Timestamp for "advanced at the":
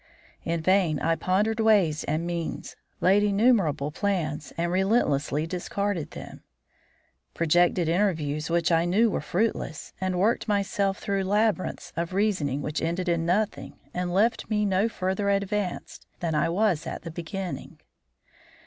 15.29-16.25